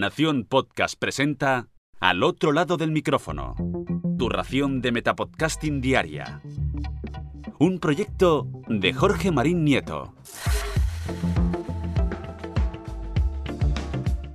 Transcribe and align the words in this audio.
Nación 0.00 0.46
Podcast 0.48 0.98
presenta 0.98 1.68
Al 2.00 2.22
otro 2.22 2.52
lado 2.52 2.78
del 2.78 2.90
micrófono. 2.90 3.54
Tu 4.18 4.30
ración 4.30 4.80
de 4.80 4.92
Metapodcasting 4.92 5.82
Diaria. 5.82 6.40
Un 7.58 7.78
proyecto 7.80 8.48
de 8.66 8.94
Jorge 8.94 9.30
Marín 9.30 9.62
Nieto. 9.62 10.14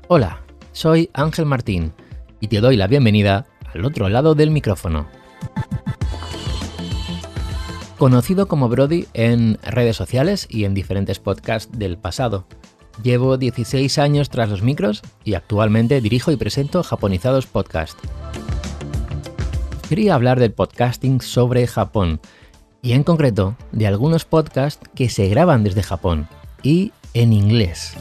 Hola, 0.07 0.43
soy 0.71 1.09
Ángel 1.13 1.47
Martín 1.47 1.93
y 2.39 2.47
te 2.47 2.61
doy 2.61 2.77
la 2.77 2.86
bienvenida 2.86 3.47
al 3.73 3.86
otro 3.86 4.07
lado 4.07 4.36
del 4.36 4.52
micrófono. 4.52 5.07
Conocido 7.97 8.47
como 8.47 8.70
Brody 8.70 9.07
en 9.16 9.57
redes 9.63 9.95
sociales 9.95 10.45
y 10.47 10.66
en 10.66 10.75
diferentes 10.75 11.18
podcasts 11.18 11.75
del 11.75 11.97
pasado, 11.97 12.45
llevo 13.04 13.38
16 13.38 13.98
años 13.98 14.30
tras 14.30 14.50
los 14.50 14.61
micros 14.61 15.02
y 15.23 15.34
actualmente 15.34 16.02
dirijo 16.02 16.32
y 16.32 16.38
presento 16.38 16.84
Japonizados 16.84 17.46
Podcast. 17.46 17.97
Quería 19.89 20.15
hablar 20.15 20.39
del 20.39 20.54
podcasting 20.54 21.21
sobre 21.21 21.68
Japón 21.68 22.19
y 22.82 22.93
en 22.93 23.04
concreto 23.04 23.55
de 23.71 23.88
algunos 23.88 24.25
podcasts 24.25 24.88
que 24.96 25.10
se 25.10 25.28
graban 25.28 25.64
desde 25.64 25.83
Japón 25.83 26.28
y 26.64 26.92
en 27.14 27.33
inglés. 27.33 27.96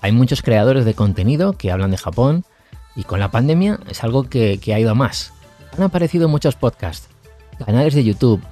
Hay 0.00 0.12
muchos 0.12 0.42
creadores 0.42 0.84
de 0.84 0.94
contenido 0.94 1.54
que 1.54 1.72
hablan 1.72 1.90
de 1.90 1.96
Japón 1.96 2.44
y 2.94 3.04
con 3.04 3.20
la 3.20 3.30
pandemia 3.30 3.80
es 3.88 4.04
algo 4.04 4.24
que, 4.24 4.60
ha 4.72 4.78
ido 4.78 4.90
a 4.90 4.94
más. 4.94 5.32
Han 5.76 5.82
aparecido 5.82 6.28
muchos 6.28 6.54
podcasts, 6.54 7.08
canales 7.64 7.94
de 7.94 8.04
YouTube, 8.04 8.42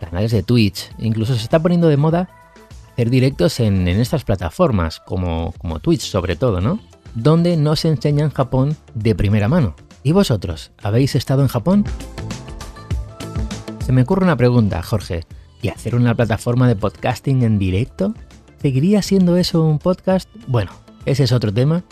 canales 0.00 0.30
de 0.30 0.42
Twitch, 0.42 0.90
incluso 0.98 1.34
se 1.34 1.42
está 1.42 1.60
poniendo 1.60 1.88
de 1.88 1.96
moda 1.96 2.28
hacer 2.92 3.08
directos 3.08 3.58
en, 3.60 3.88
estas 3.88 4.24
plataformas, 4.24 5.00
como, 5.00 5.54
Twitch 5.80 6.02
sobre 6.02 6.36
todo, 6.36 6.60
¿no? 6.60 6.78
Donde 7.14 7.56
nos 7.56 7.84
enseñan 7.84 8.30
Japón 8.30 8.76
de 8.94 9.14
primera 9.14 9.48
mano. 9.48 9.74
¿Y 10.02 10.12
vosotros? 10.12 10.72
¿Habéis 10.82 11.14
estado 11.14 11.42
en 11.42 11.48
Japón? 11.48 11.84
Se 13.84 13.92
me 13.92 14.02
ocurre 14.02 14.24
una 14.24 14.36
pregunta, 14.36 14.82
Jorge. 14.82 15.24
¿Y 15.62 15.68
hacer 15.68 15.94
una 15.94 16.14
plataforma 16.14 16.68
de 16.68 16.76
podcasting 16.76 17.42
en 17.42 17.58
directo? 17.58 18.14
¿Seguiría 18.60 19.00
siendo 19.00 19.36
eso 19.36 19.62
un 19.62 19.78
podcast? 19.78 20.28
Bueno, 20.46 20.72
ese 21.06 21.24
es 21.24 21.32
otro 21.32 21.52
tema 21.52 21.84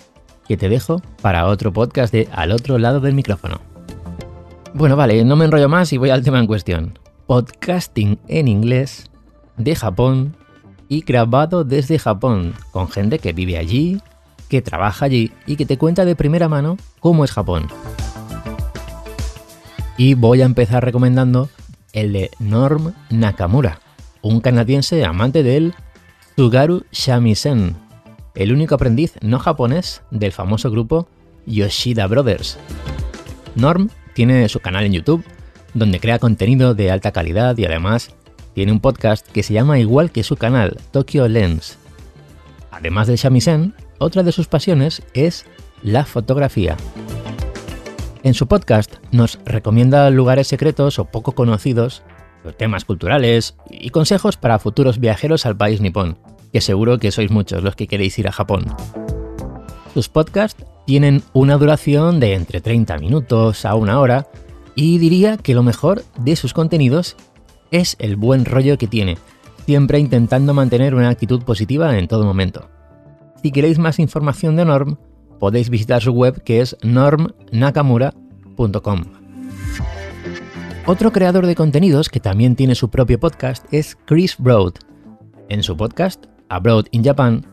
que 0.47 0.57
te 0.57 0.69
dejo 0.69 1.01
para 1.23 1.47
otro 1.47 1.73
podcast 1.73 2.13
de 2.13 2.29
Al 2.33 2.53
otro 2.53 2.79
lado 2.79 3.01
del 3.01 3.15
micrófono. 3.15 3.61
Bueno, 4.75 4.97
vale, 4.97 5.25
no 5.25 5.37
me 5.37 5.47
enrollo 5.47 5.69
más 5.69 5.93
y 5.93 5.99
voy 5.99 6.11
al 6.11 6.25
tema 6.25 6.41
en 6.41 6.47
cuestión. 6.47 6.99
Podcasting 7.27 8.19
en 8.29 8.49
inglés 8.49 9.11
de 9.57 9.77
Japón 9.77 10.37
y 10.91 11.03
grabado 11.03 11.63
desde 11.63 12.01
Japón, 12.01 12.53
con 12.73 12.89
gente 12.89 13.21
que 13.21 13.33
vive 13.33 13.57
allí, 13.57 14.03
que 14.49 14.61
trabaja 14.61 15.05
allí 15.07 15.31
y 15.47 15.55
que 15.55 15.65
te 15.65 15.79
cuenta 15.79 16.05
de 16.05 16.17
primera 16.17 16.49
mano 16.49 16.77
cómo 16.99 17.25
es 17.25 17.31
Japón. 17.31 17.69
Y 19.97 20.15
voy 20.15 20.43
a 20.43 20.47
empezar 20.47 20.85
recomendando 20.85 21.49
el 21.93 22.13
de 22.13 22.31
Norm 22.41 22.93
Nakamura, 23.09 23.79
un 24.21 24.41
canadiense 24.41 25.05
amante 25.05 25.45
del 25.45 25.75
Tsugaru 26.35 26.83
Shamisen, 26.91 27.77
el 28.35 28.53
único 28.53 28.75
aprendiz 28.75 29.15
no 29.23 29.39
japonés 29.39 30.03
del 30.11 30.33
famoso 30.33 30.73
grupo 30.73 31.09
Yoshida 31.47 32.09
Brothers. 32.09 32.59
Norm 33.55 33.91
tiene 34.15 34.49
su 34.49 34.59
canal 34.59 34.85
en 34.85 34.93
YouTube, 34.95 35.25
donde 35.73 36.01
crea 36.01 36.19
contenido 36.19 36.75
de 36.75 36.91
alta 36.91 37.13
calidad 37.13 37.57
y 37.59 37.65
además 37.65 38.13
tiene 38.55 38.73
un 38.73 38.81
podcast 38.81 39.27
que 39.27 39.43
se 39.43 39.55
llama 39.55 39.79
igual 39.79 40.11
que 40.11 40.23
su 40.23 40.37
canal, 40.37 40.77
Tokyo 40.91 41.29
Lens. 41.29 41.79
Además 42.71 43.07
del 43.07 43.17
shamisen, 43.17 43.75
otra 43.99 44.23
de 44.23 44.33
sus 44.33 44.49
pasiones 44.49 45.03
es 45.15 45.47
la 45.83 46.05
fotografía. 46.05 46.77
En 48.23 48.35
su 48.35 48.47
podcast 48.49 48.97
nos 49.13 49.39
recomienda 49.45 50.11
lugares 50.11 50.49
secretos 50.49 50.99
o 50.99 51.07
poco 51.07 51.33
conocidos, 51.33 52.03
temas 52.57 52.85
culturales 52.85 53.57
y 53.71 53.91
consejos 53.91 54.37
para 54.37 54.59
futuros 54.59 54.99
viajeros 54.99 55.47
al 55.47 55.57
país 55.57 55.81
nipón, 55.81 56.19
que 56.53 56.61
seguro 56.61 56.99
que 56.99 57.13
sois 57.13 57.31
muchos 57.31 57.63
los 57.63 57.77
que 57.77 57.87
queréis 57.87 58.19
ir 58.19 58.29
a 58.29 58.33
Japón. 58.33 58.65
Sus 59.95 60.09
podcasts 60.09 60.65
tienen 60.87 61.23
una 61.33 61.57
duración 61.57 62.21
de 62.21 62.35
entre 62.35 62.61
30 62.61 62.99
minutos 62.99 63.65
a 63.65 63.75
una 63.75 64.01
hora 64.01 64.27
y 64.75 64.99
diría 64.99 65.37
que 65.37 65.55
lo 65.55 65.63
mejor 65.63 66.05
de 66.19 66.37
sus 66.37 66.53
contenidos 66.53 67.17
es 67.71 67.97
el 67.99 68.17
buen 68.17 68.45
rollo 68.45 68.79
que 68.79 68.87
tiene, 68.87 69.19
siempre 69.67 69.99
intentando 69.99 70.55
mantener 70.55 70.95
una 70.95 71.11
actitud 71.11 71.43
positiva 71.43 71.99
en 71.99 72.09
todo 72.09 72.25
momento. 72.25 72.69
Si 73.43 73.53
queréis 73.53 73.79
más 73.79 73.99
información 73.99 74.57
de 74.57 74.65
Norm, 74.65 74.97
podéis 75.39 75.71
visitar 75.71 76.03
su 76.03 76.13
web 76.13 76.43
que 76.43 76.61
es 76.61 76.77
normnakamura.com. 76.83 79.05
Otro 80.87 81.13
creador 81.13 81.47
de 81.47 81.55
contenidos 81.55 82.09
que 82.09 82.21
también 82.21 82.57
tiene 82.57 82.75
su 82.75 82.91
propio 82.91 83.21
podcast 83.21 83.65
es 83.73 83.97
Chris 84.07 84.37
Broad. 84.39 84.75
En 85.49 85.63
su 85.63 85.77
podcast, 85.77 86.25
Abroad 86.49 86.87
in 86.91 87.05
Japan, 87.05 87.47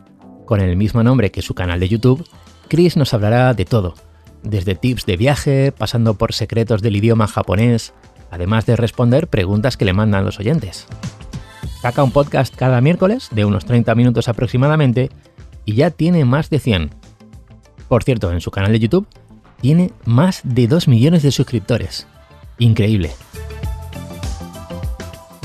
con 0.44 0.60
el 0.60 0.76
mismo 0.76 1.02
nombre 1.02 1.30
que 1.30 1.42
su 1.42 1.54
canal 1.54 1.80
de 1.80 1.88
YouTube, 1.88 2.26
Chris 2.68 2.96
nos 2.96 3.14
hablará 3.14 3.54
de 3.54 3.64
todo, 3.64 3.94
desde 4.42 4.74
tips 4.74 5.06
de 5.06 5.16
viaje, 5.16 5.72
pasando 5.72 6.14
por 6.14 6.32
secretos 6.32 6.82
del 6.82 6.96
idioma 6.96 7.26
japonés, 7.26 7.94
además 8.30 8.66
de 8.66 8.76
responder 8.76 9.28
preguntas 9.28 9.76
que 9.76 9.84
le 9.84 9.92
mandan 9.92 10.24
los 10.24 10.38
oyentes. 10.38 10.86
Saca 11.80 12.02
un 12.02 12.10
podcast 12.10 12.54
cada 12.54 12.80
miércoles 12.80 13.28
de 13.30 13.44
unos 13.44 13.64
30 13.64 13.94
minutos 13.94 14.28
aproximadamente 14.28 15.10
y 15.64 15.74
ya 15.74 15.90
tiene 15.90 16.24
más 16.24 16.50
de 16.50 16.58
100. 16.58 16.90
Por 17.88 18.04
cierto, 18.04 18.32
en 18.32 18.40
su 18.40 18.50
canal 18.50 18.72
de 18.72 18.80
YouTube 18.80 19.06
tiene 19.60 19.92
más 20.04 20.40
de 20.44 20.66
2 20.66 20.88
millones 20.88 21.22
de 21.22 21.30
suscriptores. 21.30 22.06
Increíble. 22.58 23.12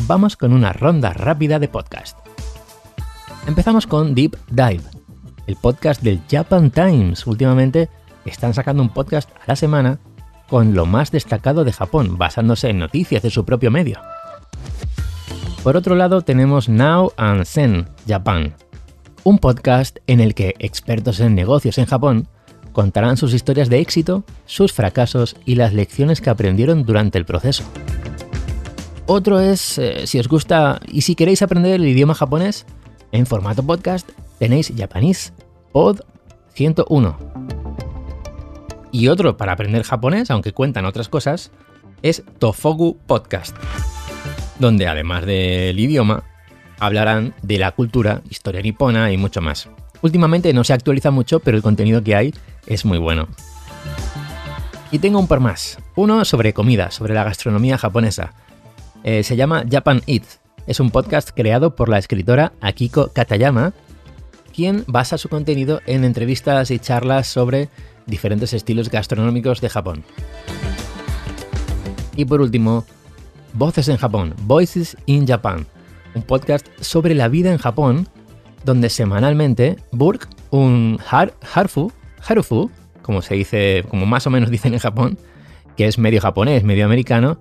Vamos 0.08 0.36
con 0.36 0.54
una 0.54 0.74
ronda 0.74 1.14
rápida 1.14 1.60
de 1.60 1.68
podcast. 1.68 2.18
Empezamos 3.48 3.88
con 3.88 4.16
Deep 4.16 4.38
Dive, 4.50 4.84
el 5.48 5.56
podcast 5.56 6.02
del 6.02 6.22
Japan 6.30 6.72
Times. 6.72 7.26
Últimamente 7.28 7.90
están 8.26 8.54
sacando 8.54 8.82
un 8.82 8.90
podcast 8.90 9.30
a 9.38 9.44
la 9.48 9.56
semana 9.56 10.00
con 10.48 10.74
lo 10.74 10.86
más 10.86 11.12
destacado 11.12 11.64
de 11.64 11.74
Japón, 11.74 12.18
basándose 12.18 12.70
en 12.70 12.80
noticias 12.80 13.24
de 13.24 13.30
su 13.30 13.46
propio 13.46 13.72
medio. 13.72 14.00
Por 15.64 15.78
otro 15.78 15.96
lado 15.96 16.22
tenemos 16.22 16.68
Now 16.68 17.14
and 17.18 17.46
Zen 17.46 17.88
Japan, 18.08 18.54
un 19.24 19.40
podcast 19.40 20.00
en 20.08 20.20
el 20.20 20.36
que 20.36 20.56
expertos 20.60 21.20
en 21.20 21.36
negocios 21.36 21.78
en 21.78 21.86
Japón 21.86 22.28
contarán 22.74 23.18
sus 23.18 23.34
historias 23.34 23.70
de 23.70 23.80
éxito, 23.80 24.24
sus 24.46 24.74
fracasos 24.74 25.38
y 25.46 25.56
las 25.56 25.74
lecciones 25.74 26.20
que 26.20 26.30
aprendieron 26.30 26.84
durante 26.84 27.18
el 27.18 27.26
proceso. 27.26 27.64
Otro 29.06 29.40
es, 29.40 29.78
eh, 29.78 30.08
si 30.08 30.20
os 30.20 30.28
gusta 30.28 30.82
y 30.88 31.02
si 31.02 31.16
queréis 31.16 31.42
aprender 31.42 31.76
el 31.76 31.88
idioma 31.88 32.16
japonés, 32.16 32.66
en 33.12 33.26
formato 33.26 33.64
podcast 33.64 34.10
tenéis 34.40 34.74
Japanese 34.76 35.32
Pod 35.72 36.02
101 36.54 37.33
y 38.94 39.10
otro 39.10 39.36
para 39.36 39.52
aprender 39.52 39.84
japonés, 39.84 40.32
aunque 40.32 40.54
cuentan 40.54 40.86
otras 40.86 41.10
cosas, 41.10 41.52
es 42.04 42.24
Tofogu 42.40 43.00
Podcast, 43.06 43.58
donde 44.60 44.88
además 44.88 45.26
del 45.26 45.78
idioma, 45.78 46.24
hablarán 46.80 47.34
de 47.42 47.58
la 47.58 47.72
cultura, 47.72 48.22
historia 48.30 48.62
nipona 48.62 49.12
y 49.12 49.18
mucho 49.18 49.42
más. 49.42 49.68
Últimamente 50.02 50.54
no 50.54 50.64
se 50.64 50.74
actualiza 50.74 51.12
mucho, 51.12 51.40
pero 51.40 51.58
el 51.58 51.64
contenido 51.64 52.04
que 52.04 52.16
hay 52.16 52.34
es 52.68 52.86
muy 52.86 53.00
bueno. 53.00 53.28
Y 54.92 55.00
tengo 55.00 55.20
un 55.20 55.28
par 55.28 55.40
más. 55.40 55.80
Uno 55.96 56.24
sobre 56.24 56.54
comida, 56.54 56.92
sobre 56.92 57.16
la 57.16 57.24
gastronomía 57.24 57.80
japonesa. 57.80 58.34
Eh, 59.04 59.24
se 59.24 59.36
llama 59.36 59.64
Japan 59.70 60.04
Eat. 60.06 60.24
Es 60.68 60.80
un 60.80 60.92
podcast 60.92 61.32
creado 61.34 61.76
por 61.76 61.90
la 61.90 61.98
escritora 61.98 62.54
Akiko 62.62 63.12
Katayama, 63.12 63.74
quien 64.54 64.86
basa 64.88 65.18
su 65.18 65.28
contenido 65.28 65.82
en 65.86 66.06
entrevistas 66.06 66.72
y 66.72 66.80
charlas 66.80 67.28
sobre 67.28 67.70
diferentes 68.06 68.54
estilos 68.54 68.90
gastronómicos 68.90 69.60
de 69.60 69.70
Japón. 69.70 70.04
Y 72.16 72.26
por 72.26 72.42
último, 72.42 72.86
Voces 73.54 73.88
en 73.88 73.98
Japón, 73.98 74.34
Voices 74.44 74.98
in 75.06 75.28
Japan, 75.28 75.68
un 76.16 76.24
podcast 76.24 76.68
sobre 76.80 77.14
la 77.14 77.28
vida 77.28 77.52
en 77.52 77.58
Japón, 77.58 78.08
donde 78.66 78.90
semanalmente 78.90 79.78
Burk, 79.92 80.28
un 80.50 81.00
harfu, 81.10 81.92
harufu, 82.28 82.72
como 83.02 83.22
se 83.22 83.36
dice, 83.36 83.86
como 83.90 84.06
más 84.06 84.26
o 84.26 84.30
menos 84.30 84.50
dicen 84.52 84.74
en 84.74 84.80
Japón, 84.80 85.18
que 85.78 85.88
es 85.88 85.98
medio 85.98 86.22
japonés, 86.22 86.64
medio 86.64 86.86
americano, 86.86 87.38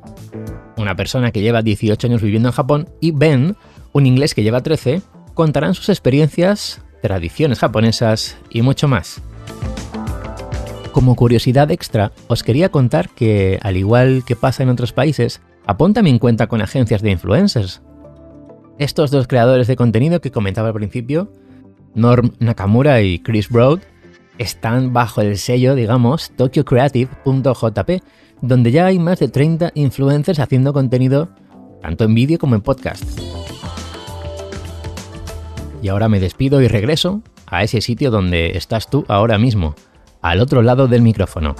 una 0.77 0.97
persona 0.97 1.33
que 1.33 1.41
lleva 1.41 1.63
18 1.63 2.07
años 2.07 2.23
viviendo 2.23 2.49
en 2.49 2.55
Japón, 2.55 2.89
y 3.01 3.13
Ben, 3.13 3.57
un 3.93 4.07
inglés 4.07 4.35
que 4.35 4.43
lleva 4.43 4.63
13, 4.63 5.03
contarán 5.35 5.75
sus 5.75 5.89
experiencias, 5.89 6.83
tradiciones 7.03 7.59
japonesas 7.59 8.39
y 8.49 8.63
mucho 8.63 8.89
más. 8.89 9.21
Como 10.93 11.17
curiosidad 11.17 11.71
extra, 11.71 12.13
os 12.29 12.43
quería 12.43 12.71
contar 12.71 13.11
que, 13.11 13.59
al 13.63 13.77
igual 13.77 14.23
que 14.27 14.37
pasa 14.37 14.63
en 14.63 14.69
otros 14.69 14.93
países, 14.93 15.41
Japón 15.67 15.95
también 15.95 16.19
cuenta 16.19 16.47
con 16.47 16.63
agencias 16.63 17.03
de 17.03 17.11
influencers. 17.11 17.83
Estos 18.79 19.11
dos 19.11 19.27
creadores 19.27 19.67
de 19.67 19.77
contenido 19.77 20.21
que 20.21 20.31
comentaba 20.31 20.69
al 20.69 20.75
principio, 20.75 21.33
Norm 21.95 22.33
Nakamura 22.39 23.01
y 23.03 23.19
Chris 23.19 23.49
Broad, 23.49 23.81
están 24.39 24.93
bajo 24.93 25.21
el 25.21 25.39
sello, 25.39 25.75
digamos, 25.75 26.33
tokyocreative.jp, 26.37 28.03
donde 28.41 28.71
ya 28.71 28.87
hay 28.87 28.99
más 28.99 29.19
de 29.19 29.29
30 29.29 29.73
influencers 29.75 30.41
haciendo 30.41 30.73
contenido 30.73 31.31
tanto 31.81 32.05
en 32.05 32.15
vídeo 32.15 32.39
como 32.39 32.55
en 32.55 32.61
podcast. 32.61 33.03
Y 35.83 35.89
ahora 35.89 36.09
me 36.09 36.21
despido 36.21 36.63
y 36.63 36.69
regreso 36.69 37.23
a 37.47 37.65
ese 37.65 37.81
sitio 37.81 38.11
donde 38.13 38.57
estás 38.57 38.89
tú 38.89 39.05
ahora 39.09 39.37
mismo, 39.37 39.75
al 40.23 40.41
otro 40.41 40.63
lado 40.63 40.87
del 40.87 41.03
micrófono. 41.03 41.57